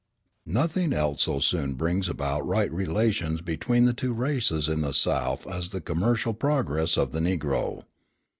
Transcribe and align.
Nothing 0.47 0.93
else 0.93 1.21
so 1.21 1.37
soon 1.37 1.75
brings 1.75 2.09
about 2.09 2.43
right 2.47 2.71
relations 2.71 3.39
between 3.41 3.85
the 3.85 3.93
two 3.93 4.13
races 4.13 4.67
in 4.67 4.81
the 4.81 4.95
South 4.95 5.45
as 5.45 5.69
the 5.69 5.79
commercial 5.79 6.33
progress 6.33 6.97
of 6.97 7.11
the 7.11 7.19
Negro. 7.19 7.83